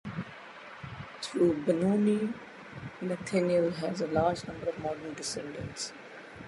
Through 1.21 1.61
Benoni, 1.63 2.33
Nathaniel 3.01 3.69
has 3.69 4.01
a 4.01 4.07
large 4.07 4.47
number 4.47 4.69
of 4.69 4.79
modern 4.79 5.13
descendants. 5.13 5.93